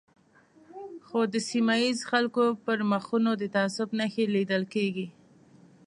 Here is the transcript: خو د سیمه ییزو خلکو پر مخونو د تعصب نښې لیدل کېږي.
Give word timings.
خو 1.05 1.19
د 1.33 1.35
سیمه 1.49 1.75
ییزو 1.83 2.05
خلکو 2.11 2.43
پر 2.65 2.77
مخونو 2.91 3.31
د 3.37 3.43
تعصب 3.55 3.87
نښې 3.99 4.25
لیدل 4.35 4.63
کېږي. 4.73 5.07